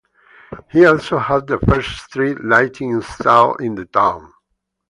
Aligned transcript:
He 0.71 0.83
also 0.83 1.19
had 1.19 1.45
the 1.45 1.59
first 1.59 2.05
street 2.05 2.43
lighting 2.43 2.89
installed 2.89 3.61
in 3.61 3.75
the 3.75 3.85
town. 3.85 4.33